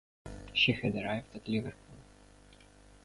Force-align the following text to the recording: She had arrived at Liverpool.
She 0.51 0.71
had 0.71 0.95
arrived 0.95 1.35
at 1.35 1.47
Liverpool. 1.47 1.99